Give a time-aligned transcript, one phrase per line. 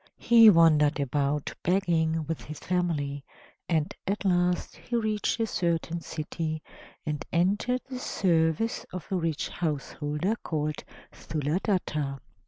[0.17, 3.23] He wandered about begging with his family,
[3.69, 6.63] and at last he reached a certain city,
[7.05, 12.17] and entered the service of a rich householder called Sthuladatta.